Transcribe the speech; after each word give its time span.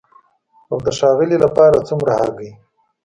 او 0.71 0.77
د 0.85 0.87
ښاغلي 0.97 1.37
لپاره 1.45 1.85
څومره 1.87 2.11
هګۍ؟ 2.19 2.51